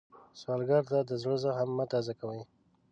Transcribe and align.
سوالګر 0.39 0.83
ته 0.91 0.97
د 1.09 1.11
زړه 1.21 1.35
زخم 1.43 1.69
مه 1.77 1.85
تازه 1.91 2.13
کوئ 2.19 2.41